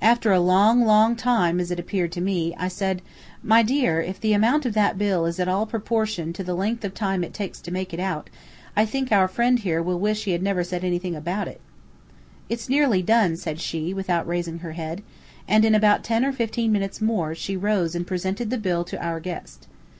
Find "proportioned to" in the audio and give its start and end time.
5.66-6.42